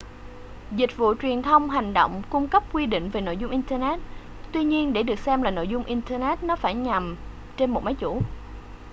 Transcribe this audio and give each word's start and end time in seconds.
dịch 0.71 0.97
vụ 0.97 1.13
truyền 1.21 1.41
thông 1.41 1.69
hành 1.69 1.93
động 1.93 2.21
cung 2.29 2.47
cấp 2.47 2.63
quy 2.73 2.85
định 2.85 3.09
về 3.09 3.21
nội 3.21 3.37
dung 3.37 3.51
internet 3.51 3.99
tuy 4.51 4.63
nhiên 4.63 4.93
để 4.93 5.03
được 5.03 5.19
xem 5.19 5.41
là 5.41 5.51
nội 5.51 5.67
dung 5.67 5.83
internet 5.83 6.43
nó 6.43 6.55
phải 6.55 6.73
nằm 6.73 7.15
trên 7.57 7.71
một 7.71 7.83
máy 7.83 7.95
chủ 7.99 8.21